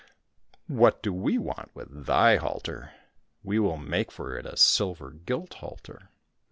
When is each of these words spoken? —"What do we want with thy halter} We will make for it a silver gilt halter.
—"What 0.81 1.03
do 1.03 1.13
we 1.13 1.37
want 1.37 1.75
with 1.75 2.07
thy 2.07 2.37
halter} 2.37 2.91
We 3.43 3.59
will 3.59 3.77
make 3.77 4.11
for 4.11 4.35
it 4.35 4.47
a 4.47 4.57
silver 4.57 5.11
gilt 5.11 5.53
halter. 5.53 6.09